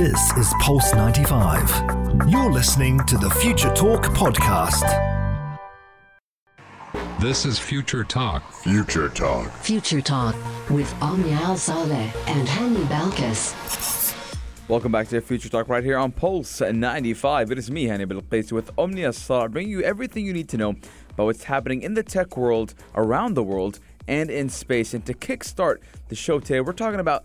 [0.00, 1.68] This is Pulse 95.
[2.26, 4.88] You're listening to the Future Talk podcast.
[7.20, 8.50] This is Future Talk.
[8.50, 9.50] Future Talk.
[9.58, 10.34] Future Talk
[10.70, 13.52] with Omnia Al Saleh and Hani Balkis.
[14.70, 17.50] Welcome back to Future Talk right here on Pulse 95.
[17.50, 20.70] It is me, Hani Balkis, with Omnia Salah, bringing you everything you need to know
[21.10, 24.94] about what's happening in the tech world, around the world, and in space.
[24.94, 27.24] And to kickstart the show today, we're talking about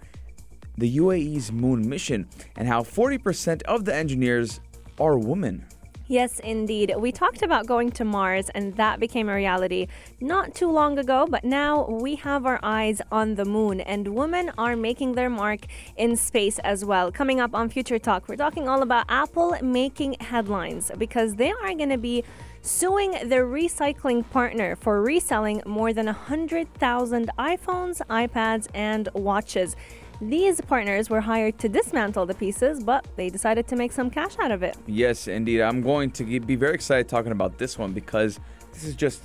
[0.77, 4.59] the UAE's moon mission and how 40% of the engineers
[4.99, 5.65] are women.
[6.07, 6.93] Yes, indeed.
[6.99, 9.87] We talked about going to Mars, and that became a reality
[10.21, 14.51] not too long ago, but now we have our eyes on the moon, and women
[14.55, 15.61] are making their mark
[15.97, 17.11] in space as well.
[17.11, 21.73] Coming up on Future Talk, we're talking all about Apple making headlines because they are
[21.73, 22.23] going to be
[22.61, 29.75] suing their recycling partner for reselling more than 100,000 iPhones, iPads, and watches.
[30.21, 34.37] These partners were hired to dismantle the pieces, but they decided to make some cash
[34.39, 34.77] out of it.
[34.87, 35.61] Yes, indeed.
[35.61, 38.39] I'm going to be very excited talking about this one because
[38.71, 39.23] this is just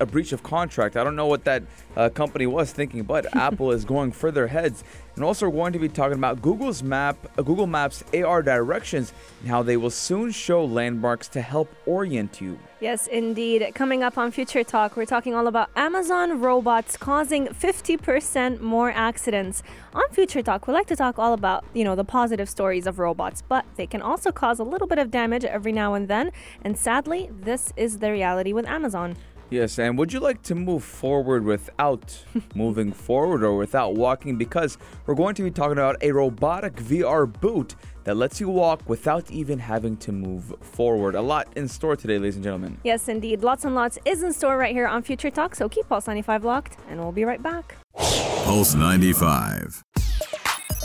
[0.00, 0.96] a breach of contract.
[0.96, 1.62] I don't know what that
[1.96, 4.84] uh, company was thinking, but Apple is going further heads.
[5.14, 9.12] And also, we're going to be talking about Google's map, uh, Google Maps AR directions,
[9.40, 12.58] and how they will soon show landmarks to help orient you.
[12.80, 13.72] Yes, indeed.
[13.74, 19.62] Coming up on Future Talk, we're talking all about Amazon robots causing 50% more accidents.
[19.94, 22.98] On Future Talk, we like to talk all about, you know, the positive stories of
[22.98, 26.32] robots, but they can also cause a little bit of damage every now and then.
[26.62, 29.16] And sadly, this is the reality with Amazon.
[29.52, 34.38] Yes, and would you like to move forward without moving forward or without walking?
[34.38, 38.80] Because we're going to be talking about a robotic VR boot that lets you walk
[38.88, 41.14] without even having to move forward.
[41.14, 42.78] A lot in store today, ladies and gentlemen.
[42.82, 43.42] Yes, indeed.
[43.42, 46.46] Lots and lots is in store right here on Future Talk, so keep Pulse 95
[46.46, 47.76] locked, and we'll be right back.
[47.94, 49.84] Pulse 95.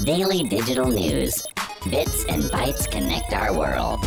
[0.03, 1.41] Daily digital news.
[1.89, 4.03] Bits and bytes connect our world.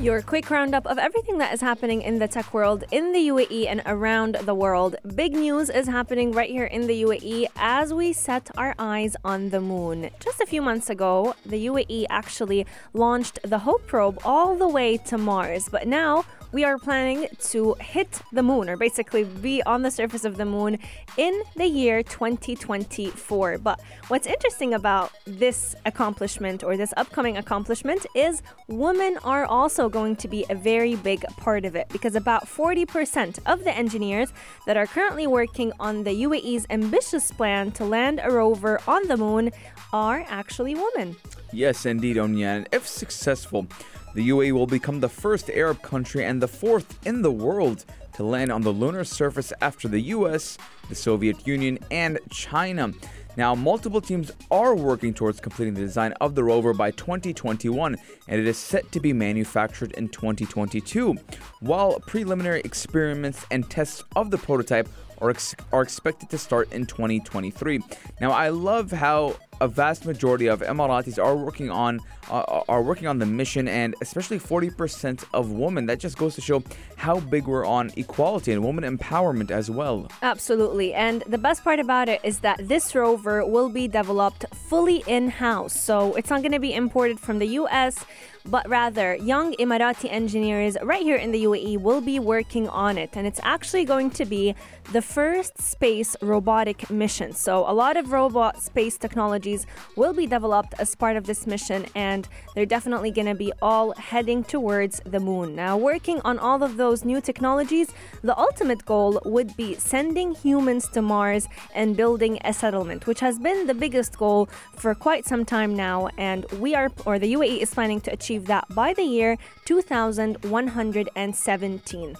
[0.00, 3.66] Your quick roundup of everything that is happening in the tech world in the UAE
[3.66, 4.96] and around the world.
[5.14, 9.50] Big news is happening right here in the UAE as we set our eyes on
[9.50, 10.08] the moon.
[10.18, 12.64] Just a few months ago, the UAE actually
[12.94, 17.74] launched the Hope probe all the way to Mars, but now we are planning to
[17.80, 20.78] hit the moon, or basically be on the surface of the moon
[21.16, 23.58] in the year 2024.
[23.58, 30.16] But what's interesting about this accomplishment or this upcoming accomplishment is women are also going
[30.16, 34.32] to be a very big part of it because about 40% of the engineers
[34.66, 39.16] that are currently working on the UAE's ambitious plan to land a rover on the
[39.16, 39.50] moon
[39.92, 41.16] are actually women.
[41.52, 42.66] Yes, indeed, Omnia.
[42.72, 43.66] If successful,
[44.14, 47.84] the UAE will become the first Arab country and the fourth in the world
[48.14, 52.92] to land on the lunar surface after the US, the Soviet Union, and China.
[53.36, 58.40] Now, multiple teams are working towards completing the design of the rover by 2021, and
[58.40, 61.16] it is set to be manufactured in 2022,
[61.60, 64.88] while preliminary experiments and tests of the prototype
[65.20, 67.80] are, ex- are expected to start in 2023.
[68.20, 72.00] Now, I love how a vast majority of Emiratis are working on
[72.30, 75.86] uh, are working on the mission, and especially 40% of women.
[75.86, 76.62] That just goes to show
[76.96, 80.10] how big we're on equality and woman empowerment as well.
[80.22, 85.02] Absolutely, and the best part about it is that this rover will be developed fully
[85.06, 88.04] in-house, so it's not going to be imported from the U.S
[88.44, 93.10] but rather young Emirati engineers right here in the UAE will be working on it.
[93.14, 94.54] And it's actually going to be
[94.92, 97.32] the first space robotic mission.
[97.32, 101.86] So, a lot of robot space technologies will be developed as part of this mission,
[101.94, 105.54] and they're definitely going to be all heading towards the moon.
[105.54, 107.88] Now, working on all of those new technologies,
[108.22, 113.38] the ultimate goal would be sending humans to Mars and building a settlement, which has
[113.38, 116.08] been the biggest goal for quite some time now.
[116.18, 119.36] And we are, or the UAE is planning to achieve achieve that by the year
[119.64, 122.16] 2117.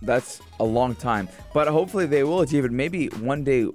[0.00, 2.72] That's a long time, but hopefully they will achieve it.
[2.72, 3.62] Maybe one day.
[3.62, 3.74] Do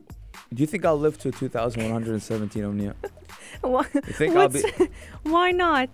[0.61, 2.95] you think I'll live to 2117, Omnia?
[3.61, 4.61] Why, you think I'll be?
[5.23, 5.89] Why not?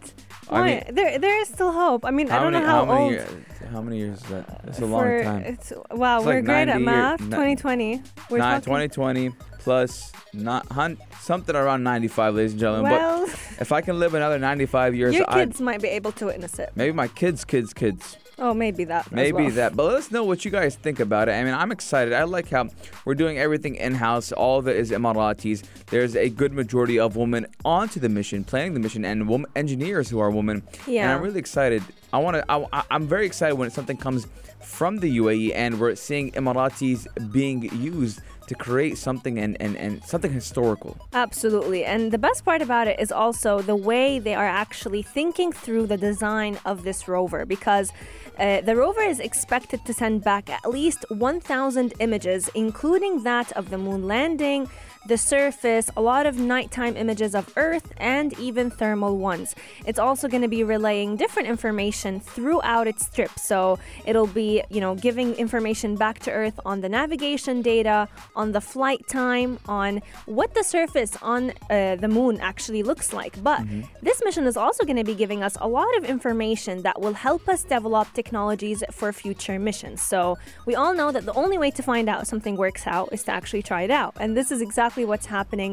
[0.49, 0.59] Why?
[0.59, 2.03] I mean, there, there is still hope.
[2.03, 3.13] I mean, I don't many, know how, how old.
[3.13, 3.29] Years,
[3.71, 4.61] how many years is that?
[4.65, 5.43] It's a for, long time.
[5.43, 7.21] It's, wow, it's we're like great at math.
[7.21, 8.01] Year, 2020.
[8.29, 12.91] We're not talking 2020 plus not hun- something around 95, ladies and gentlemen.
[12.91, 16.11] Well, but if I can live another 95 years, your I'd, kids might be able
[16.13, 16.71] to witness it.
[16.75, 18.17] maybe my kids, kids, kids.
[18.41, 19.11] Oh, maybe that.
[19.11, 19.51] Maybe well.
[19.51, 19.75] that.
[19.75, 21.33] But let us know what you guys think about it.
[21.33, 22.13] I mean, I'm excited.
[22.13, 22.69] I like how
[23.03, 24.31] we're doing everything in house.
[24.31, 25.63] All of it is Emiratis.
[25.87, 30.09] There's a good majority of women onto the mission, planning the mission, and woman engineers
[30.09, 30.63] who are women.
[30.87, 31.03] Yeah.
[31.03, 31.83] And I'm really excited.
[32.11, 32.45] I want to.
[32.51, 34.27] I, I'm very excited when something comes
[34.61, 40.03] from the UAE and we're seeing Emiratis being used to create something and, and, and
[40.03, 40.97] something historical.
[41.13, 41.85] Absolutely.
[41.85, 45.85] And the best part about it is also the way they are actually thinking through
[45.85, 47.91] the design of this rover because
[48.39, 53.69] uh, the rover is expected to send back at least 1,000 images, including that of
[53.69, 54.69] the moon landing,
[55.07, 59.55] the surface, a lot of nighttime images of Earth, and even thermal ones.
[59.85, 63.31] It's also going to be relaying different information throughout its trip.
[63.39, 68.51] So it'll be, you know, giving information back to Earth on the navigation data, on
[68.51, 73.41] the flight time, on what the surface on uh, the moon actually looks like.
[73.41, 73.61] But
[74.01, 77.13] this mission is also going to be giving us a lot of information that will
[77.13, 79.99] help us develop technologies for future missions.
[80.13, 80.37] So
[80.67, 83.31] we all know that the only way to find out something works out is to
[83.31, 84.13] actually try it out.
[84.21, 85.71] And this is exactly what's happening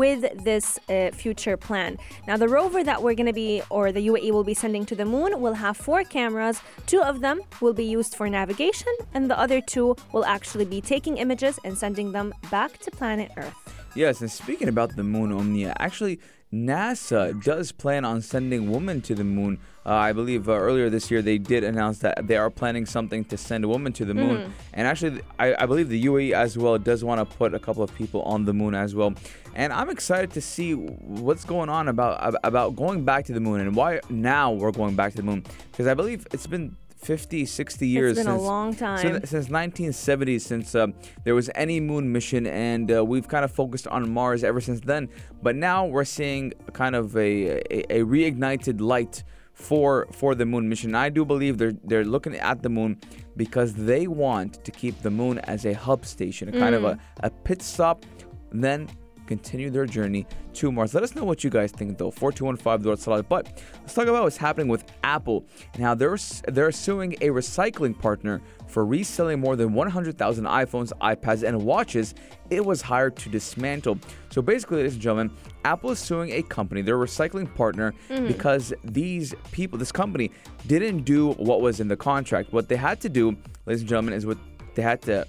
[0.00, 1.98] with this uh, future plan.
[2.28, 4.94] Now, the rover that we're going to be, or the UAE will be sending to
[4.94, 6.56] the moon, will have four cameras.
[6.92, 10.80] Two of them will be used for navigation, and the other two will actually be
[10.80, 13.60] taking images and sending them back to planet Earth.
[13.96, 16.20] Yes, and speaking about the moon, Omnia, actually,
[16.52, 19.58] NASA does plan on sending women to the moon.
[19.84, 23.24] Uh, I believe uh, earlier this year they did announce that they are planning something
[23.26, 24.52] to send a woman to the moon.
[24.72, 27.82] And actually, I, I believe the UAE as well does want to put a couple
[27.82, 29.14] of people on the moon as well.
[29.54, 33.60] And I'm excited to see what's going on about about going back to the moon
[33.60, 35.44] and why now we're going back to the moon.
[35.70, 38.98] Because I believe it's been 50, 60 years It's been a long time.
[38.98, 40.92] since 1970 since um,
[41.22, 44.80] there was any moon mission and uh, we've kind of focused on mars ever since
[44.80, 45.08] then.
[45.40, 49.22] But now we're seeing kind of a, a, a reignited light
[49.52, 50.96] for for the moon mission.
[50.96, 52.98] I do believe they're they're looking at the moon
[53.36, 56.98] because they want to keep the moon as a hub station a kind of a,
[57.20, 58.04] a pit stop
[58.52, 58.88] then
[59.26, 60.94] continue their journey to Mars.
[60.94, 62.10] Let us know what you guys think, though.
[62.10, 63.28] 4215 Salat.
[63.28, 65.44] But let's talk about what's happening with Apple
[65.74, 66.16] and how they're,
[66.48, 72.14] they're suing a recycling partner for reselling more than 100,000 iPhones, iPads, and watches
[72.50, 73.98] it was hired to dismantle.
[74.30, 75.30] So basically, ladies and gentlemen,
[75.64, 78.28] Apple is suing a company, their recycling partner, mm.
[78.28, 80.30] because these people, this company,
[80.66, 82.52] didn't do what was in the contract.
[82.52, 83.36] What they had to do,
[83.66, 84.38] ladies and gentlemen, is what
[84.74, 85.26] they had to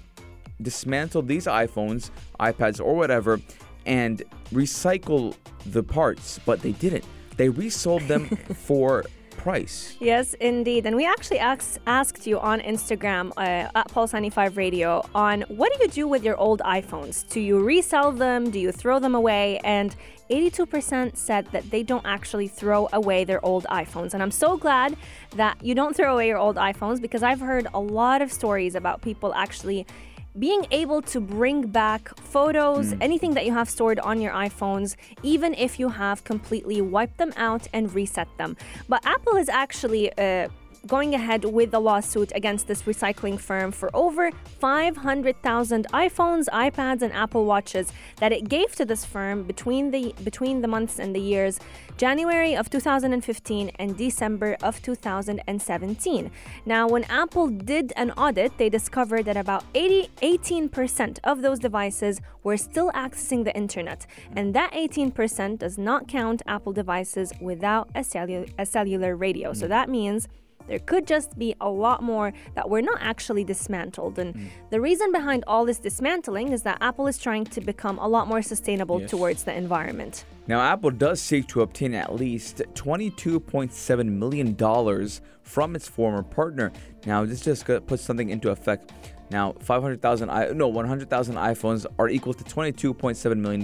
[0.62, 2.10] dismantle these iPhones,
[2.40, 3.40] iPads, or whatever,
[3.88, 5.34] and recycle
[5.66, 7.04] the parts, but they didn't.
[7.36, 9.96] They resold them for price.
[10.00, 10.84] Yes, indeed.
[10.84, 15.82] And we actually asked, asked you on Instagram uh, at Pulse95 Radio on what do
[15.82, 17.26] you do with your old iPhones?
[17.28, 18.50] Do you resell them?
[18.50, 19.58] Do you throw them away?
[19.64, 19.94] And
[20.28, 24.12] 82% said that they don't actually throw away their old iPhones.
[24.12, 24.96] And I'm so glad
[25.36, 28.74] that you don't throw away your old iPhones because I've heard a lot of stories
[28.74, 29.86] about people actually
[30.38, 35.54] being able to bring back photos, anything that you have stored on your iPhones, even
[35.54, 38.56] if you have completely wiped them out and reset them.
[38.88, 40.48] But Apple is actually uh,
[40.86, 44.30] going ahead with the lawsuit against this recycling firm for over
[44.60, 50.62] 500,000 iPhones, iPads, and Apple Watches that it gave to this firm between the between
[50.62, 51.60] the months and the years
[51.96, 56.30] January of 2015 and December of 2017.
[56.64, 62.20] Now, when Apple did an audit, they discovered that about 80, 18% of those devices
[62.44, 68.00] were still accessing the internet, and that 18% does not count Apple devices without a,
[68.00, 69.52] cellu- a cellular radio.
[69.52, 70.28] So that means
[70.68, 74.18] there could just be a lot more that were not actually dismantled.
[74.18, 74.48] And mm.
[74.70, 78.28] the reason behind all this dismantling is that Apple is trying to become a lot
[78.28, 79.10] more sustainable Yes.
[79.10, 80.24] towards the environment.
[80.46, 84.56] Now, Apple does seek to obtain at least $22.7 million
[85.42, 86.72] from its former partner.
[87.06, 88.92] Now, this just puts something into effect.
[89.30, 93.62] Now, 500,000, i- no, 100,000 iPhones are equal to $22.7 million.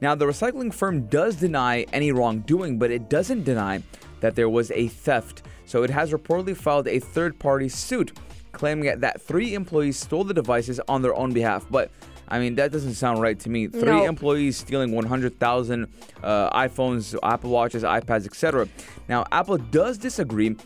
[0.00, 3.82] Now, the recycling firm does deny any wrongdoing, but it doesn't deny
[4.20, 5.42] that there was a theft.
[5.66, 8.12] So it has reportedly filed a third party suit
[8.52, 11.66] claiming that three employees stole the devices on their own behalf.
[11.70, 11.90] But
[12.28, 13.66] I mean, that doesn't sound right to me.
[13.68, 14.04] Three No.
[14.04, 15.86] employees stealing 100,000
[16.22, 18.66] uh, iPhones, Apple Watches, iPads, etc.
[19.08, 20.56] Now, Apple does disagree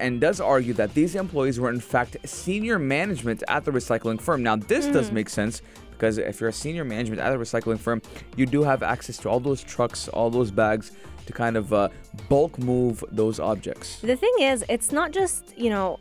[0.00, 4.42] and does argue that these employees were in fact senior management at the recycling firm.
[4.42, 8.00] Now, this does make sense because if you're a senior management at a recycling firm,
[8.36, 10.92] you do have access to all those trucks, all those bags
[11.26, 11.88] to kind of uh,
[12.28, 14.00] bulk move those objects.
[14.00, 15.98] The thing is, it's not just you know,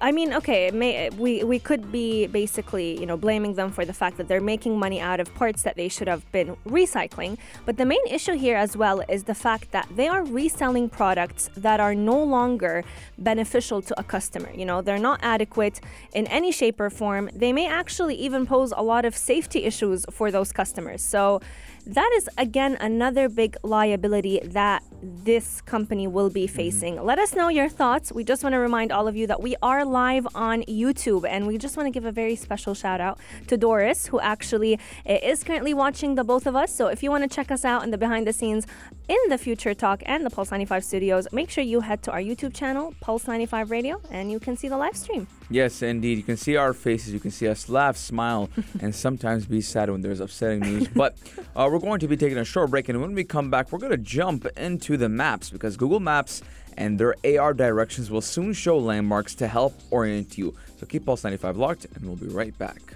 [0.00, 3.92] I mean, okay, may, we we could be basically you know blaming them for the
[3.92, 7.38] fact that they're making money out of parts that they should have been recycling.
[7.66, 11.50] But the main issue here as well is the fact that they are reselling products
[11.56, 12.84] that are no longer
[13.18, 14.50] beneficial to a customer.
[14.54, 15.80] You know, they're not adequate
[16.14, 17.30] in any shape or form.
[17.34, 21.02] They may actually even pose a lot of safety issues for those customers.
[21.02, 21.40] So
[21.86, 27.02] that is again another big liability that this company will be facing.
[27.02, 28.12] Let us know your thoughts.
[28.12, 31.46] We just want to remind all of you that we are live on YouTube and
[31.46, 33.18] we just want to give a very special shout out
[33.48, 36.74] to Doris, who actually uh, is currently watching the both of us.
[36.74, 38.66] So if you want to check us out in the behind the scenes
[39.08, 42.20] in the Future Talk and the Pulse 95 studios, make sure you head to our
[42.20, 45.26] YouTube channel, Pulse 95 Radio, and you can see the live stream.
[45.50, 46.18] Yes, indeed.
[46.18, 47.12] You can see our faces.
[47.12, 48.48] You can see us laugh, smile,
[48.80, 50.88] and sometimes be sad when there's upsetting news.
[50.88, 51.16] But
[51.56, 53.78] uh, we're going to be taking a short break, and when we come back, we're
[53.78, 56.42] going to jump into the maps because Google Maps
[56.76, 60.54] and their AR directions will soon show landmarks to help orient you.
[60.78, 62.94] So keep Pulse 95 locked, and we'll be right back.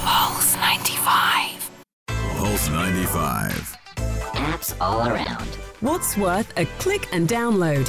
[0.00, 1.70] Pulse 95.
[2.06, 3.81] Pulse 95.
[4.42, 5.46] Apps all around.
[5.80, 7.86] What's worth a click and download?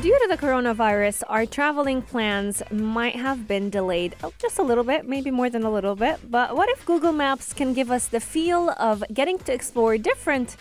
[0.00, 4.82] Due to the coronavirus, our traveling plans might have been delayed oh, just a little
[4.82, 6.18] bit, maybe more than a little bit.
[6.30, 10.56] But what if Google Maps can give us the feel of getting to explore different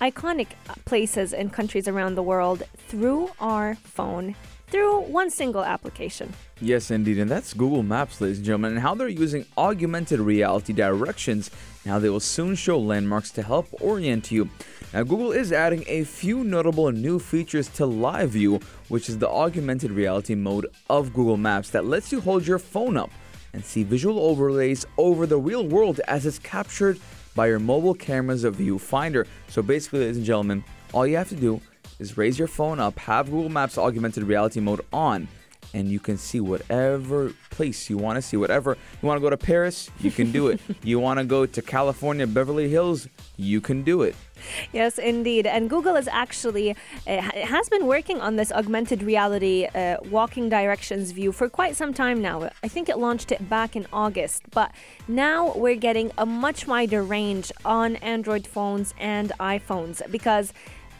[0.00, 0.48] iconic
[0.84, 4.34] places and countries around the world through our phone,
[4.72, 6.32] through one single application?
[6.60, 7.18] Yes, indeed.
[7.18, 11.50] And that's Google Maps, ladies and gentlemen, and how they're using augmented reality directions
[11.84, 14.48] and how they will soon show landmarks to help orient you.
[14.94, 19.28] Now, Google is adding a few notable new features to Live View, which is the
[19.28, 23.10] augmented reality mode of Google Maps that lets you hold your phone up
[23.52, 26.98] and see visual overlays over the real world as it's captured
[27.34, 29.26] by your mobile camera's viewfinder.
[29.48, 30.64] So basically, ladies and gentlemen,
[30.94, 31.60] all you have to do
[32.02, 35.28] is raise your phone up, have Google Maps augmented reality mode on,
[35.72, 38.36] and you can see whatever place you want to see.
[38.36, 40.60] Whatever you want to go to Paris, you can do it.
[40.82, 44.14] you want to go to California, Beverly Hills, you can do it.
[44.72, 45.46] Yes, indeed.
[45.46, 46.74] And Google is actually uh,
[47.06, 51.94] it has been working on this augmented reality uh, walking directions view for quite some
[51.94, 52.50] time now.
[52.62, 54.72] I think it launched it back in August, but
[55.06, 60.52] now we're getting a much wider range on Android phones and iPhones because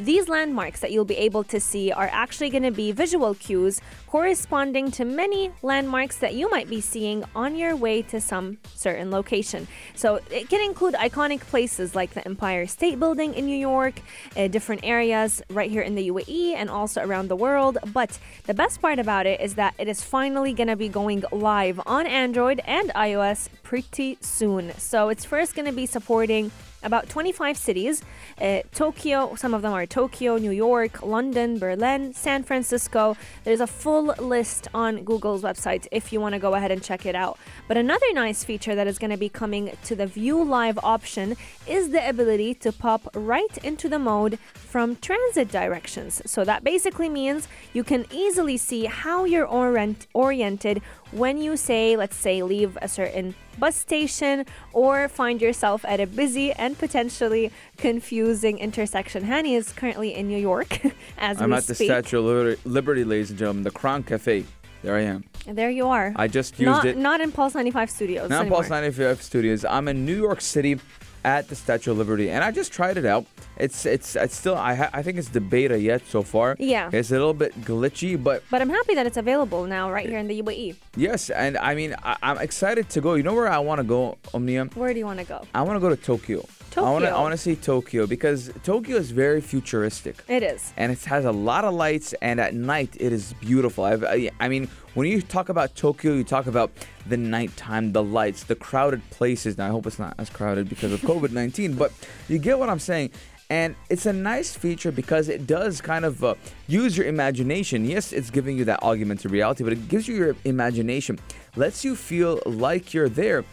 [0.04, 3.80] these landmarks that you'll be able to see are actually going to be visual cues
[4.06, 9.10] corresponding to many landmarks that you might be seeing on your way to some certain
[9.10, 9.66] location.
[9.94, 13.94] So it can include iconic places like the Empire State Building in New York,
[14.36, 17.78] uh, different areas right here in the UAE and also around the world.
[17.92, 21.24] But the best part about it is that it is finally going to be going
[21.32, 24.72] live on Android and iOS pretty soon.
[24.78, 26.50] So it's first going to be supporting
[26.82, 28.02] about 25 cities
[28.40, 33.16] uh, Tokyo, some of them are Tokyo, New York, London, Berlin, San Francisco.
[33.44, 37.06] There's a full list on Google's website if you want to go ahead and check
[37.06, 37.38] it out.
[37.68, 41.36] But another nice feature that is going to be coming to the View Live option
[41.66, 46.22] is the ability to pop right into the mode from transit directions.
[46.26, 51.96] So that basically means you can easily see how you're orient- oriented when you say,
[51.96, 57.52] let's say, leave a certain bus station or find yourself at a busy and potentially
[57.76, 59.24] confusing intersection.
[59.24, 60.80] Hani is currently in New York
[61.18, 61.74] as I'm we at the.
[61.74, 64.44] Statue of Liberty, Liberty, ladies and gentlemen, the Crown Cafe.
[64.82, 65.24] There I am.
[65.46, 66.12] There you are.
[66.16, 66.96] I just used not, it.
[66.96, 68.30] Not in Pulse 95 Studios.
[68.30, 68.58] Not anymore.
[68.58, 69.64] Pulse 95 Studios.
[69.64, 70.80] I'm in New York City
[71.24, 73.26] at the Statue of Liberty, and I just tried it out.
[73.56, 76.56] It's it's it's still I ha- I think it's the beta yet so far.
[76.58, 76.90] Yeah.
[76.92, 80.18] It's a little bit glitchy, but But I'm happy that it's available now, right here
[80.18, 80.76] in the UAE.
[80.96, 83.14] yes, and I mean I, I'm excited to go.
[83.14, 84.64] You know where I want to go, Omnia?
[84.74, 85.46] Where do you want to go?
[85.54, 86.44] I want to go to Tokyo.
[86.76, 87.18] I want to Tokyo.
[87.18, 90.22] I want to see Tokyo because Tokyo is very futuristic.
[90.28, 90.72] It is.
[90.76, 94.30] and it has a lot of lights and at night it is beautiful I've, I,
[94.40, 96.70] I mean when you talk about tokyo you talk about
[97.06, 100.92] the nighttime the lights the crowded places now i hope it's not as crowded because
[100.92, 101.92] of covid-19 but
[102.28, 103.10] you get what i'm saying
[103.50, 106.34] and it's a nice feature because it does kind of uh,
[106.68, 110.36] use your imagination yes it's giving you that augmented reality but it gives you your
[110.44, 111.18] imagination
[111.56, 113.44] lets you feel like you're there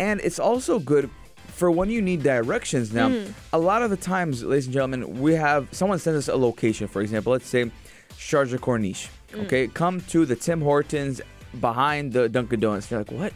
[0.00, 1.10] and it's also good
[1.58, 2.92] for when you need directions.
[2.92, 3.32] Now mm.
[3.52, 6.86] a lot of the times ladies and gentlemen we have someone sends us a location
[6.86, 7.70] for example let's say
[8.10, 9.44] Sharjah Corniche mm.
[9.44, 9.66] okay?
[9.66, 11.20] Come to the Tim Hortons
[11.60, 12.90] behind the Dunkin' Donuts.
[12.90, 13.32] You're like what?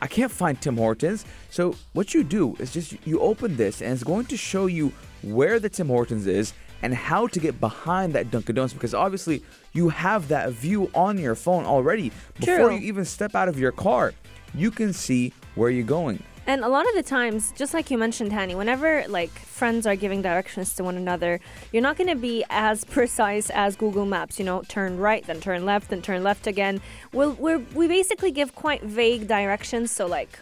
[0.00, 1.24] I can't find Tim Hortons.
[1.50, 4.92] So what you do is just you open this and it's going to show you
[5.22, 6.52] where the Tim Hortons is
[6.82, 9.42] and how to get behind that Dunkin' Donuts because obviously
[9.72, 12.12] you have that view on your phone already.
[12.38, 12.74] Before True.
[12.74, 14.12] you even step out of your car
[14.54, 17.96] you can see where you're going And a lot of the times, just like you
[17.96, 21.40] mentioned, Hani, whenever like friends are giving directions to one another,
[21.72, 24.38] you're not going to be as precise as Google Maps.
[24.38, 26.82] You know, turn right, then turn left, then turn left again.
[27.12, 29.90] We'll, we're, we basically give quite vague directions.
[29.90, 30.38] So like,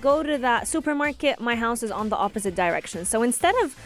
[0.00, 1.38] go to that supermarket.
[1.38, 3.04] My house is on the opposite direction.
[3.04, 3.76] So instead of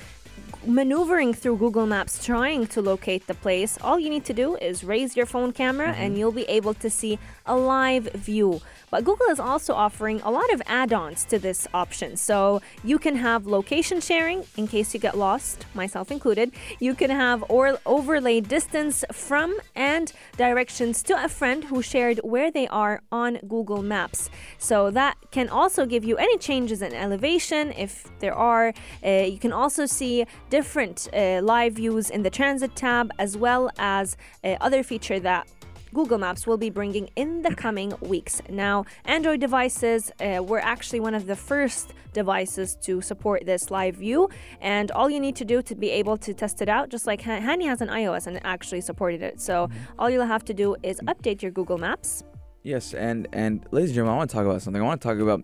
[0.67, 4.85] maneuvering through Google Maps trying to locate the place, all you need to do is
[4.85, 8.61] raise your phone camera and you'll be able to see a live view.
[8.91, 12.17] But Google is also offering a lot of add ons to this option.
[12.17, 16.53] So you can have location sharing in case you get lost, myself included.
[16.79, 22.51] You can have or overlay distance from and directions to a friend who shared where
[22.51, 24.31] they are on Google Maps.
[24.59, 28.73] So that can also give you any changes in elevation if there are.
[29.05, 33.65] Uh, you can also see different uh, live views in the transit tab as well
[33.79, 35.47] as uh, other feature that
[35.93, 38.41] Google Maps will be bringing in the coming weeks.
[38.49, 43.97] Now, Android devices uh, were actually one of the first devices to support this live
[43.97, 44.31] view,
[44.75, 47.21] and all you need to do to be able to test it out, just like
[47.29, 49.35] Han- Hani has an iOS and actually supported it.
[49.49, 52.25] So all you'll have to do is update your Google Maps.
[52.63, 54.83] Yes, and and ladies and gentlemen, I want to talk about something.
[54.83, 55.41] I want to talk about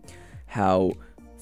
[0.46, 0.92] how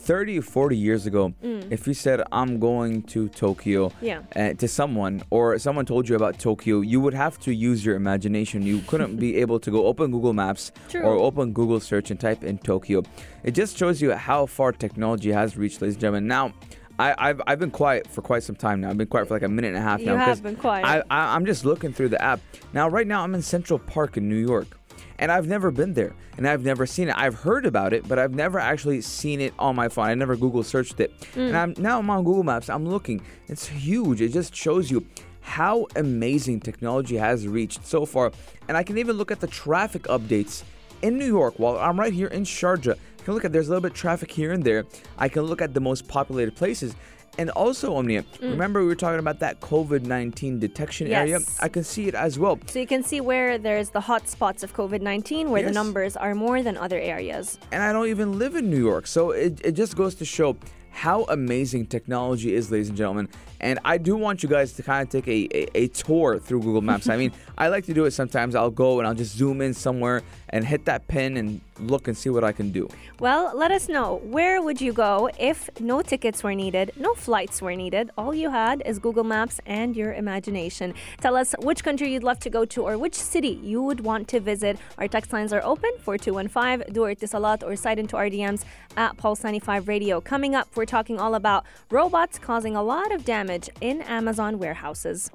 [0.01, 4.23] 30 or 40 years ago, if you said I'm going to Tokyo Yeah.
[4.35, 7.97] uh, to someone or someone told you about Tokyo, you would have to use your
[7.97, 8.63] imagination.
[8.63, 11.03] You couldn't be able to go open Google Maps True.
[11.03, 13.03] or open Google search and type in Tokyo.
[13.45, 16.27] It just shows you how far technology has reached, ladies and gentlemen.
[16.27, 16.53] Now,
[16.99, 18.91] I, I've, I've been quiet for quite some time now.
[18.91, 20.17] I've been quiet for like a minute and a half You now.
[20.17, 20.85] have 'cause been quiet.
[20.85, 22.41] I, I, I'm just looking through the app.
[22.73, 24.77] Now, right now, I'm in Central Park in New York.
[25.21, 27.15] And I've never been there and I've never seen it.
[27.17, 30.07] I've heard about it, but I've never actually seen it on my phone.
[30.07, 31.13] I never Google searched it.
[31.37, 31.55] And mm.
[31.55, 32.71] I'm now I'm on Google Maps.
[32.71, 33.21] I'm looking.
[33.47, 34.23] It's huge.
[34.23, 35.07] It just shows you
[35.43, 38.33] how amazing technology has reached so far.
[38.67, 40.65] And I can even look at the traffic updates
[41.03, 42.95] in New York while I'm right here in Sharjah.
[42.95, 44.87] I can look at there's a little bit of traffic here and there.
[45.19, 46.95] I can look at the most populated places.
[47.39, 48.41] And also, Omnia, mm.
[48.43, 51.39] remember we were talking about that COVID 19 detection area?
[51.39, 51.59] Yes.
[51.61, 52.59] I can see it as well.
[52.67, 56.17] So you can see where there's the hot spots of COVID 19, where the numbers
[56.17, 57.59] are more than other areas.
[57.73, 59.07] and I don't even live in New York.
[59.07, 60.57] So it, it just goes to show
[60.91, 63.29] how amazing technology is, ladies and gentlemen.
[63.61, 66.63] And I do want you guys to kind of take a, a, a tour through
[66.63, 67.09] Google Maps.
[67.09, 68.55] I mean, I like to do it sometimes.
[68.55, 72.17] I'll go and I'll just zoom in somewhere and hit that pin and look and
[72.17, 72.89] see what I can do.
[73.19, 77.61] Well, let us know where would you go if no tickets were needed, no flights
[77.61, 78.11] were needed.
[78.17, 80.95] All you had is Google Maps and your imagination.
[81.21, 84.27] Tell us which country you'd love to go to or which city you would want
[84.29, 84.79] to visit.
[84.99, 88.65] Our text lines are open 4215 do it salat or slide into our DMs
[88.97, 90.21] at Pulse 95 Radio.
[90.21, 95.31] Coming up, we're talking all about robots causing a lot of damage in Amazon warehouses.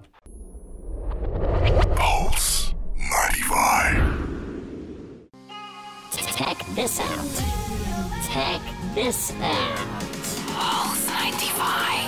[1.95, 4.23] Pulse 95.
[6.35, 7.43] Check this out.
[8.27, 8.59] Check
[8.95, 9.77] this out.
[10.47, 12.05] Pulse 95.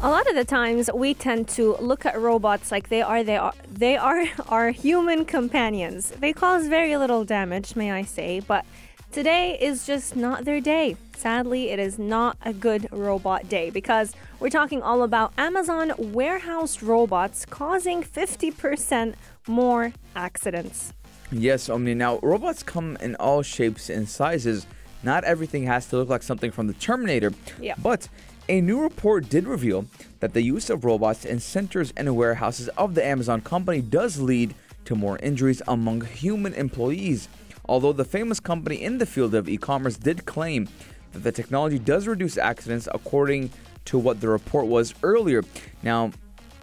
[0.00, 3.36] A lot of the times we tend to look at robots like they are they
[3.36, 6.10] are they are our human companions.
[6.10, 8.64] They cause very little damage, may I say, but
[9.12, 10.96] today is just not their day.
[11.16, 16.82] Sadly, it is not a good robot day because we're talking all about Amazon warehouse
[16.82, 19.14] robots causing 50%
[19.46, 20.92] more accidents.
[21.30, 21.94] Yes, Omni.
[21.94, 24.66] Now, robots come in all shapes and sizes.
[25.02, 27.32] Not everything has to look like something from the Terminator.
[27.60, 27.74] Yeah.
[27.82, 28.08] But
[28.48, 29.86] a new report did reveal
[30.20, 34.54] that the use of robots in centers and warehouses of the Amazon company does lead
[34.86, 37.28] to more injuries among human employees.
[37.68, 40.68] Although the famous company in the field of e commerce did claim
[41.12, 43.50] that the technology does reduce accidents according
[43.86, 45.42] to what the report was earlier.
[45.82, 46.12] Now,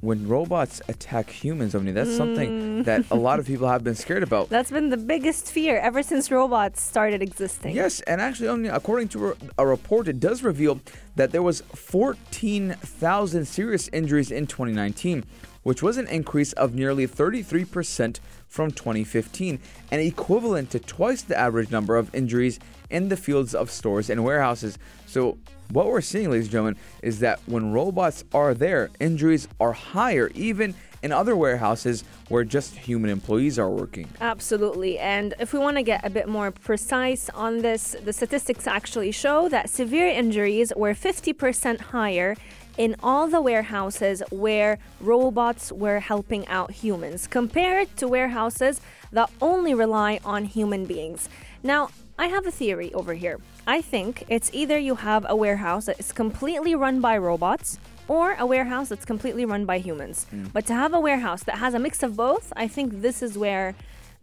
[0.02, 2.86] when robots attack humans, Omni, that's something mm.
[2.86, 4.50] that a lot of people have been scared about.
[4.50, 7.76] That's been the biggest fear ever since robots started existing.
[7.76, 10.80] Yes, and actually, only according to a- report, it does reveal
[11.16, 15.24] that there was 14,000 serious injuries in 2019,
[15.64, 19.60] which was an increase of nearly 33% from 2015,
[19.92, 24.24] and equivalent to twice the average number of injuries in the fields of stores and
[24.24, 24.78] warehouses.
[25.06, 25.38] So,
[25.72, 30.30] what we're seeing, ladies and gentlemen, is that when robots are there, injuries are higher,
[30.36, 34.08] even in other warehouses where just human employees are working.
[34.22, 34.98] Absolutely.
[34.98, 39.12] And if we want to get a bit more precise on this, the statistics actually
[39.12, 42.36] show that severe injuries were 50% higher
[42.78, 49.74] in all the warehouses where robots were helping out humans compared to warehouses that only
[49.74, 51.30] rely on human beings.
[51.64, 53.40] Now, I have a theory over here.
[53.68, 58.36] I think it's either you have a warehouse that is completely run by robots or
[58.38, 60.28] a warehouse that's completely run by humans.
[60.34, 60.54] Mm.
[60.54, 63.38] But to have a warehouse that has a mix of both, I think this is
[63.38, 63.76] where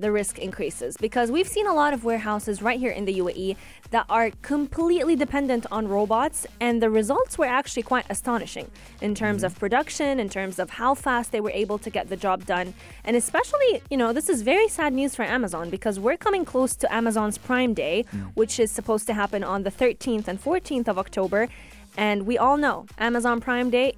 [0.03, 3.57] the risk increases because we've seen a lot of warehouses right here in the UAE
[3.91, 9.39] that are completely dependent on robots, and the results were actually quite astonishing in terms
[9.39, 9.47] mm-hmm.
[9.47, 12.75] of production, in terms of how fast they were able to get the job done.
[13.05, 16.75] And especially, you know, this is very sad news for Amazon because we're coming close
[16.77, 18.31] to Amazon's Prime Day, mm.
[18.35, 21.49] which is supposed to happen on the 13th and 14th of October.
[21.97, 23.95] And we all know Amazon Prime Day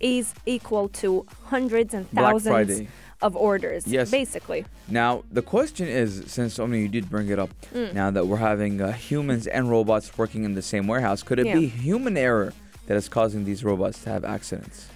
[0.00, 2.88] is equal to hundreds and Black thousands Friday.
[3.20, 3.86] Of orders.
[3.86, 4.10] Yes.
[4.10, 4.64] Basically.
[4.88, 7.92] Now, the question is since only you did bring it up, Mm.
[7.94, 11.46] now that we're having uh, humans and robots working in the same warehouse, could it
[11.46, 11.54] Yeah.
[11.56, 12.52] be human error
[12.86, 14.86] that is causing these robots to have accidents?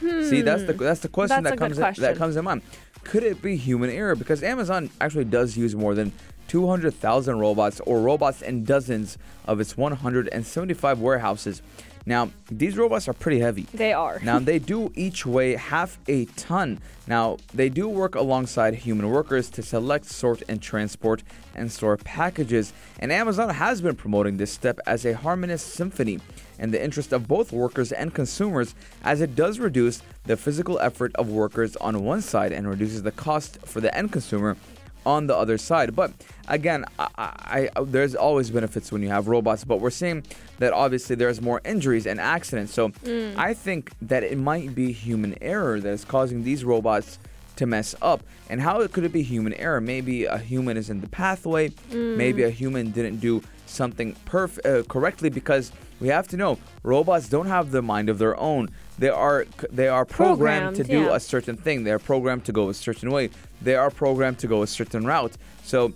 [0.00, 1.44] See, that's the that's the question Hmm.
[1.44, 2.62] That's that comes in, that comes in mind.
[3.04, 4.14] Could it be human error?
[4.14, 6.12] Because Amazon actually does use more than
[6.46, 11.62] 200,000 robots or robots in dozens of its 175 warehouses.
[12.08, 13.66] Now, these robots are pretty heavy.
[13.74, 14.18] They are.
[14.24, 16.80] Now, they do each weigh half a ton.
[17.06, 21.22] Now, they do work alongside human workers to select, sort, and transport
[21.54, 22.72] and store packages.
[22.98, 26.18] And Amazon has been promoting this step as a harmonious symphony
[26.58, 31.14] in the interest of both workers and consumers, as it does reduce the physical effort
[31.16, 34.56] of workers on one side and reduces the cost for the end consumer
[35.04, 35.94] on the other side.
[35.94, 36.12] But
[36.48, 40.24] again, I, I, there's always benefits when you have robots, but we're seeing
[40.58, 42.72] that obviously there's more injuries and accidents.
[42.74, 42.92] So
[43.36, 47.18] I think that it might be human error that is causing these robots
[47.56, 48.22] to mess up.
[48.48, 49.80] And how could it be human error?
[49.80, 51.72] Maybe a human is in the pathway.
[51.92, 57.28] Maybe a human didn't do something perf- uh, correctly because we have to know robots
[57.28, 58.70] don't have the mind of their own.
[58.98, 61.14] They are they are programmed, to do yeah.
[61.14, 61.84] a certain thing.
[61.84, 63.30] They are programmed to go a certain way.
[63.62, 65.32] They are programmed to go a certain route.
[65.64, 65.92] So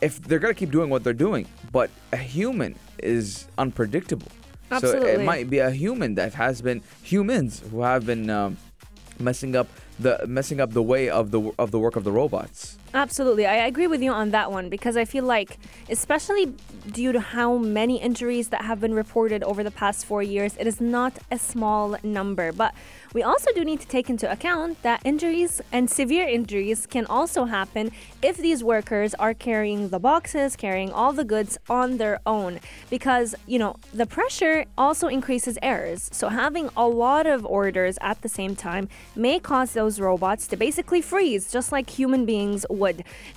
[0.00, 4.30] if they're gonna keep doing what they're doing, but a human is unpredictable.
[4.80, 8.56] So it might be a human that has been humans who have been um,
[9.20, 12.76] messing up the messing up the way of the of the work of the robots.
[12.96, 13.44] Absolutely.
[13.44, 15.58] I agree with you on that one because I feel like,
[15.90, 16.54] especially
[16.90, 20.66] due to how many injuries that have been reported over the past four years, it
[20.66, 22.52] is not a small number.
[22.52, 22.74] But
[23.12, 27.44] we also do need to take into account that injuries and severe injuries can also
[27.44, 32.60] happen if these workers are carrying the boxes, carrying all the goods on their own.
[32.88, 36.08] Because, you know, the pressure also increases errors.
[36.12, 40.56] So having a lot of orders at the same time may cause those robots to
[40.56, 42.85] basically freeze, just like human beings would.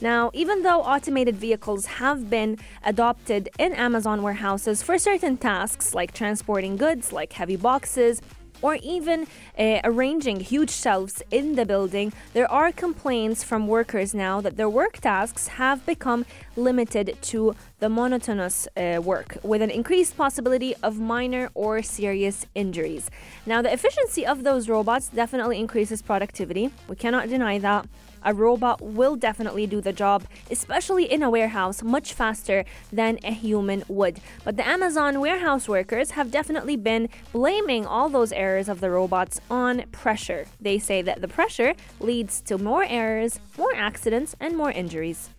[0.02, 6.14] Now, even though automated vehicles have been adopted in Amazon warehouses for certain tasks like
[6.14, 8.22] transporting goods, like heavy boxes,
[8.62, 9.26] or even
[9.58, 14.70] uh, arranging huge shelves in the building, there are complaints from workers now that their
[14.70, 21.00] work tasks have become limited to the monotonous uh, work with an increased possibility of
[21.00, 23.10] minor or serious injuries.
[23.46, 26.70] Now, the efficiency of those robots definitely increases productivity.
[26.90, 27.88] We cannot deny that.
[28.24, 33.32] A robot will definitely do the job, especially in a warehouse, much faster than a
[33.32, 34.20] human would.
[34.44, 39.40] But the Amazon warehouse workers have definitely been blaming all those errors of the robots
[39.50, 40.48] on pressure.
[40.60, 45.30] They say that the pressure leads to more errors, more accidents, and more injuries.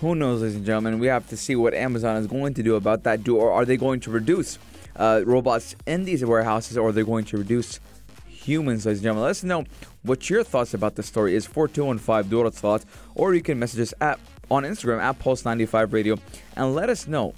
[0.00, 0.98] Who knows, ladies and gentlemen?
[0.98, 3.22] We have to see what Amazon is going to do about that.
[3.22, 4.58] Do or are they going to reduce
[4.96, 7.80] uh, robots in these warehouses, or are they going to reduce
[8.26, 9.22] humans, ladies and gentlemen?
[9.24, 9.64] Let us know
[10.04, 11.46] what your thoughts about the story is.
[11.46, 16.16] 4215 Dura Thought, or you can message us at on Instagram at Pulse95 Radio
[16.56, 17.34] and let us know.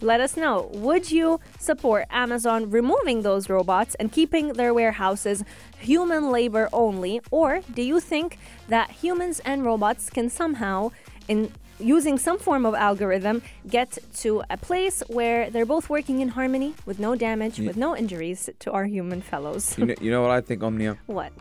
[0.00, 0.70] Let us know.
[0.74, 5.42] Would you support Amazon removing those robots and keeping their warehouses
[5.80, 7.20] human labor only?
[7.32, 10.92] Or do you think that humans and robots can somehow,
[11.26, 16.28] in using some form of algorithm, get to a place where they're both working in
[16.28, 19.76] harmony with no damage, with no injuries to our human fellows?
[19.76, 20.96] You know, you know what I think, Omnia?
[21.06, 21.32] what?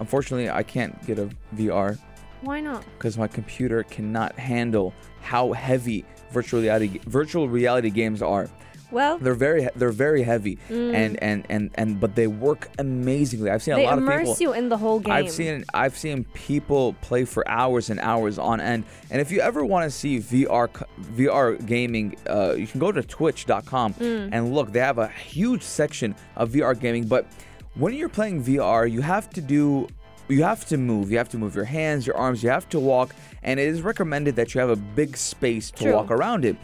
[0.00, 1.96] unfortunately, I can't get a VR
[2.40, 2.84] Why not?
[2.98, 8.48] because my computer cannot handle how heavy virtual reality virtual reality games are.
[8.92, 13.50] Well, They're very they're very heavy, and, and and and but they work amazingly.
[13.50, 13.84] I've seen a Mm.
[13.84, 14.20] lot of people.
[14.20, 15.12] immerse you in the whole game.
[15.12, 18.84] I've seen I've seen people play for hours and hours on end.
[19.10, 20.68] And if you ever want to see VR
[21.16, 24.28] VR gaming, uh, you can go to Twitch.com Mm.
[24.32, 24.72] and look.
[24.72, 27.06] They have a huge section of VR gaming.
[27.06, 27.26] But
[27.74, 29.88] when you're playing VR, you have to do
[30.28, 31.10] you have to move.
[31.12, 32.42] You have to move your hands, your arms.
[32.42, 35.84] You have to walk, and it is recommended that you have a big space to
[35.84, 35.92] True.
[35.94, 36.56] walk around it.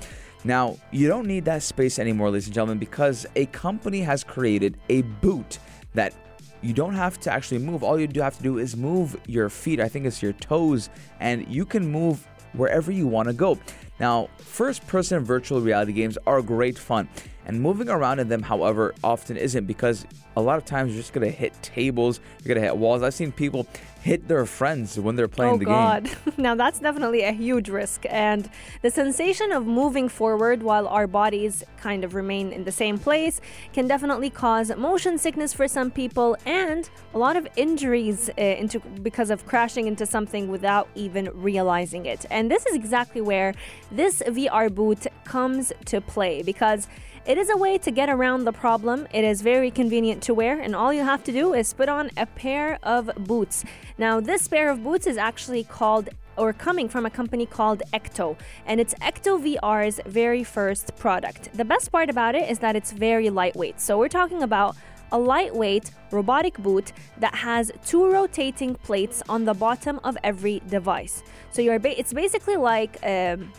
[0.45, 4.77] Now, you don't need that space anymore, ladies and gentlemen, because a company has created
[4.89, 5.59] a boot
[5.95, 6.15] that
[6.63, 7.83] you don't have to actually move.
[7.83, 9.81] All you do have to do is move your feet.
[9.81, 13.59] I think it's your toes, and you can move wherever you want to go.
[14.01, 17.09] Now, first person virtual reality games are great fun,
[17.47, 21.13] and moving around in them, however, often isn't because a lot of times you're just
[21.13, 23.03] gonna hit tables, you're gonna hit walls.
[23.03, 23.67] I've seen people
[24.03, 26.05] hit their friends when they're playing oh the God.
[26.05, 26.17] game.
[26.37, 28.05] now that's definitely a huge risk.
[28.09, 28.51] And
[28.83, 33.41] the sensation of moving forward while our bodies kind of remain in the same place
[33.73, 38.81] can definitely cause motion sickness for some people and a lot of injuries uh, into
[38.81, 42.27] because of crashing into something without even realizing it.
[42.31, 43.55] And this is exactly where
[43.93, 46.89] this VR boot comes to play because
[47.25, 49.07] it is a way to get around the problem.
[49.13, 52.11] It is very convenient to wear, and all you have to do is put on
[52.17, 53.65] a pair of boots.
[53.97, 58.37] Now, this pair of boots is actually called or coming from a company called Ekto,
[58.67, 61.51] and it's Ekto VR's very first product.
[61.57, 63.81] The best part about it is that it's very lightweight.
[63.81, 64.75] So, we're talking about
[65.13, 71.23] a lightweight robotic boot that has two rotating plates on the bottom of every device.
[71.53, 73.53] So, you're ba- it's basically like um,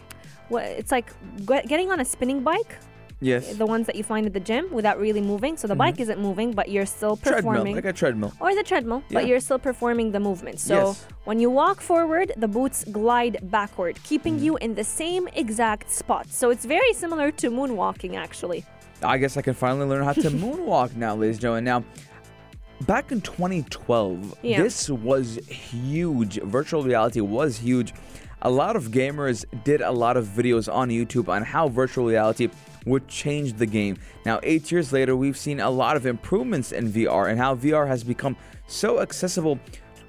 [0.52, 1.13] it's like
[1.47, 2.78] getting on a spinning bike
[3.24, 3.56] Yes.
[3.56, 5.54] the ones that you find at the gym without really moving.
[5.58, 7.30] So the bike isn't moving, but you're still Mm-hmm.
[7.30, 7.76] treadmill, performing.
[7.76, 8.34] like a treadmill.
[8.40, 10.60] or the treadmill, but you're still performing the movement.
[10.60, 11.06] So Yes.
[11.30, 14.44] when you walk forward, the boots glide backward, keeping Mm.
[14.46, 16.26] you in the same exact spot.
[16.30, 18.66] So it's very similar to moonwalking, actually.
[19.02, 21.64] I guess I can finally learn how to moonwalk now, ladies and gentlemen.
[21.66, 21.84] Now,
[22.94, 24.62] back in 2012, Yeah.
[24.62, 26.40] this was huge.
[26.42, 27.94] Virtual reality was huge.
[28.42, 32.50] A lot of gamers did a lot of videos on YouTube on how virtual reality
[32.86, 33.98] would change the game.
[34.26, 37.88] Now, eight years later, we've seen a lot of improvements in VR and how VR
[37.88, 38.36] has become
[38.67, 39.60] so accessible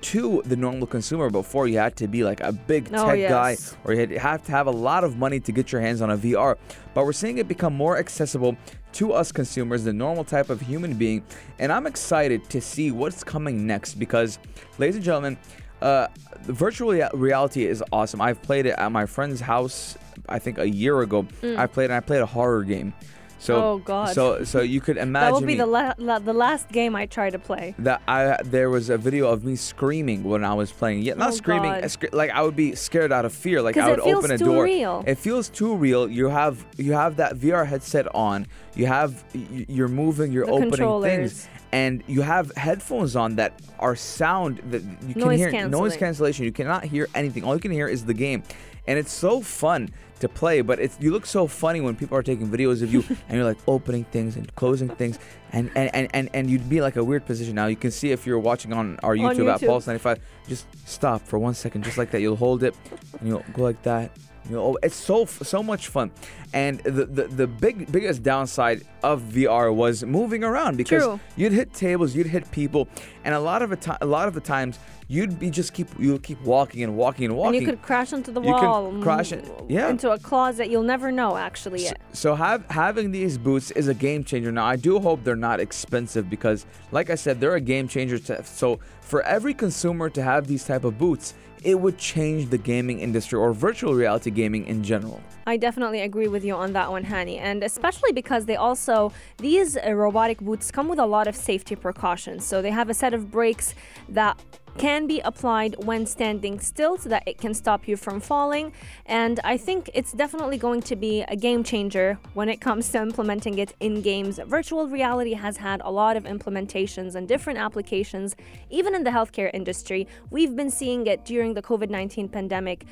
[0.03, 1.31] to the normal consumer.
[1.31, 4.53] Before, you had to be like a big Oh, tech guy or you have to
[4.53, 6.57] have a lot of money to get your hands on a VR.
[6.93, 8.57] But we're seeing it become more accessible
[8.95, 11.25] to us consumers, the normal type of human being.
[11.59, 14.39] And I'm excited to see what's coming next because,
[14.79, 15.39] ladies and gentlemen,
[15.81, 16.09] uh,
[16.45, 18.21] the virtual reality is awesome.
[18.21, 19.97] I've played it at my friend's house,
[20.29, 21.27] I think a year ago.
[21.57, 21.95] I played it.
[21.95, 22.93] I played a horror game.
[23.39, 23.63] So, Mm.
[23.63, 24.15] Oh, God.
[24.15, 27.05] So, so you could imagine That will be the, la- la- the last game I
[27.05, 27.75] try to play.
[27.81, 31.03] that I there was a video of me screaming when I was playing.
[31.03, 33.61] Yeah, not Oh, screaming, sc- like I would be scared out of fear.
[33.61, 34.65] Like I would open a too door.
[34.65, 35.05] real.
[35.07, 36.09] It feels too real.
[36.09, 38.47] You have you have that VR headset on.
[38.75, 39.23] You have
[39.69, 40.33] you're moving.
[40.33, 45.21] You're The opening things, and you have headphones on that are sound that you can
[45.23, 46.47] Noise hear noise cancellation.
[46.47, 47.45] You cannot hear anything.
[47.45, 48.43] All you can hear is the game,
[48.87, 49.91] and it's so fun
[50.25, 50.61] to play.
[50.61, 53.45] But it's you look so funny when people are taking videos of you and you're
[53.45, 55.19] like opening things and closing things,
[55.53, 57.55] and and, and, and and you'd be like a weird position.
[57.55, 59.69] Now you can see if you're watching on our YouTube, at YouTube.
[59.69, 62.21] Pulse 95, just stop for one second, just like that.
[62.21, 62.75] You'll hold it,
[63.21, 64.11] and you'll go like that.
[64.49, 66.11] You know, it's so so much fun,
[66.53, 71.21] and the, the the big biggest downside of VR was moving around because True.
[71.37, 72.87] you'd hit tables, you'd hit people,
[73.25, 76.13] and a lot of the a lot of the times you'd be just keep you
[76.13, 77.59] would keep walking and walking and walking.
[77.59, 78.93] And you could crash into the You wall.
[79.03, 79.89] crash in- yeah.
[79.89, 80.71] Into a closet.
[80.71, 81.87] You'll never know, actually.
[81.87, 84.51] S- So have having these boots is a game changer.
[84.53, 88.19] Now I do hope they're not expensive because, like I said, they're a game changer.
[88.19, 92.59] To, so for every consumer to have these type of boots, it would change the
[92.59, 95.21] gaming industry or virtual reality gaming in general.
[95.47, 97.39] I definitely agree with you on that one, Hani.
[97.39, 101.75] And especially because they also, these uh, robotic boots come with a lot of safety
[101.77, 102.45] precautions.
[102.45, 103.75] So they have a set of brakes
[104.09, 104.39] that
[104.79, 108.73] can be applied when standing still so that it can stop you from falling.
[109.07, 113.01] And I think it's definitely going to be a game changer when it comes to
[113.01, 114.41] implementing it in games.
[114.47, 118.35] Virtual reality has had a lot of implementations and different applications,
[118.71, 120.07] even in the healthcare industry.
[120.31, 122.85] We've been seeing it during the COVID 19 pandemic,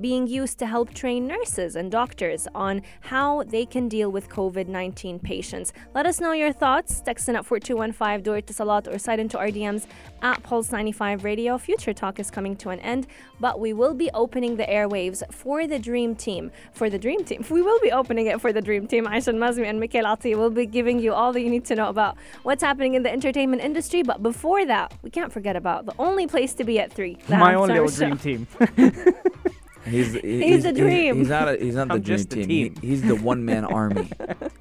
[0.00, 4.68] being used to help train nurses and doctors on how they can deal with COVID
[4.68, 5.72] 19 patients.
[5.94, 7.00] Let us know your thoughts.
[7.00, 9.86] Text in at 4215, do it to Salat, or slide into our DMs
[10.22, 11.58] at Pulse 95 Radio.
[11.58, 13.06] Future Talk is coming to an end,
[13.38, 16.50] but we will be opening the airwaves for the Dream Team.
[16.72, 19.04] For the Dream Team, we will be opening it for the Dream Team.
[19.06, 21.88] Aishan Mazmi and Mikhail Ati will be giving you all that you need to know
[21.88, 24.02] about what's happening in the entertainment industry.
[24.02, 27.16] But before that, we can't forget about the only place to be at three.
[27.28, 28.12] My own little show.
[28.16, 28.46] dream team.
[29.84, 31.16] He's he- He's the dream.
[31.16, 32.46] he's not a, he's not the I'm dream team.
[32.48, 32.74] team.
[32.80, 34.10] He- he's the one man army.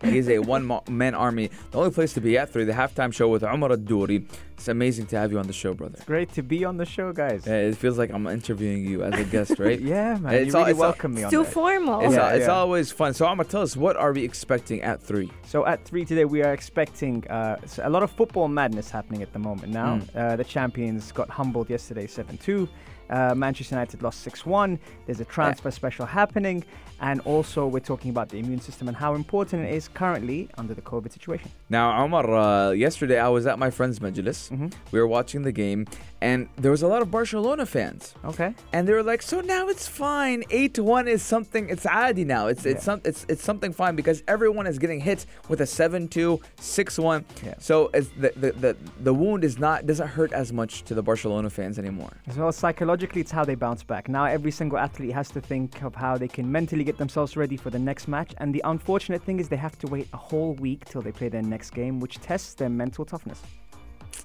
[0.01, 1.49] he's a one man army.
[1.71, 4.25] The only place to be at three, the halftime show with Omar Ad-Douri.
[4.57, 5.95] It's amazing to have you on the show, brother.
[5.95, 7.47] It's Great to be on the show, guys.
[7.47, 9.79] Uh, It feels like I'm interviewing you as a guest, right?
[9.93, 10.33] yeah, man.
[10.33, 11.53] It's you all- really it's all- welcome me It's on too that.
[11.53, 12.01] formal.
[12.01, 12.53] It's, Yeah, al- it's yeah.
[12.53, 13.13] always fun.
[13.13, 15.31] So, Omar, tell us what are we expecting at three?
[15.45, 19.21] So at three today, we are expecting uh, s- a lot of football madness happening
[19.21, 19.71] at the moment.
[19.71, 20.15] Now, Mm.
[20.15, 22.67] uh, the champions got humbled yesterday, seven-two.
[23.09, 24.79] Uh, Manchester United lost six-one.
[25.05, 26.63] There's a transfer special happening,
[27.01, 30.73] and also we're talking about the immune system and how important it is currently under
[30.73, 31.49] the COVID situation.
[31.69, 34.49] Now, Omar, uh, yesterday I was at my friend's majlis.
[34.51, 34.67] Mm-hmm.
[34.91, 35.87] We were watching the game,
[36.21, 38.13] and there was a lot of Barcelona fans.
[38.25, 38.53] Okay.
[38.73, 40.43] And they were like, "So now it's fine.
[40.49, 41.69] 8 1 is something.
[41.69, 42.47] It's adi now.
[42.47, 42.85] It's it's Yeah.
[42.93, 47.23] some, it's it's something fine because everyone is getting hit with a 7-2, 6-1.
[47.59, 51.01] So it's the, the the the wound is not doesn't hurt as much to the
[51.01, 52.11] Barcelona fans anymore.
[52.27, 52.51] As well,
[52.99, 54.09] psychologically, it's how they bounce back.
[54.09, 57.55] Now, every single athlete has to think of how they can mentally get themselves ready
[57.55, 58.33] for the next match.
[58.39, 61.29] And the unfortunate thing is they have to wait a whole week till they play
[61.29, 63.41] their next game, which tests their mental toughness.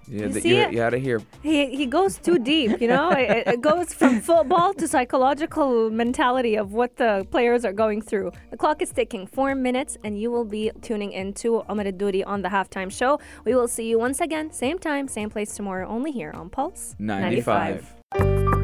[0.08, 0.72] Yeah, You th- see you, it?
[0.72, 1.20] you had to hear.
[1.42, 3.10] He, he goes too deep, you know?
[3.24, 8.32] it, it goes from football to psychological mentality of what the players are going through.
[8.50, 9.26] The clock is ticking.
[9.26, 13.20] Four minutes, and you will be tuning in to Omar Duri on the halftime show.
[13.44, 16.96] We will see you once again, same time, same place tomorrow, only here on Pulse
[16.98, 18.63] 95.